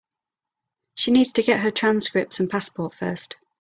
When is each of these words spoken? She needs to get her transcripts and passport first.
She 0.95 1.11
needs 1.11 1.33
to 1.33 1.43
get 1.43 1.59
her 1.59 1.69
transcripts 1.69 2.39
and 2.39 2.49
passport 2.49 2.95
first. 2.95 3.35